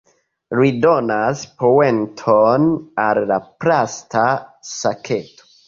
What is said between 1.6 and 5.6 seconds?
poenton al la plasta saketo.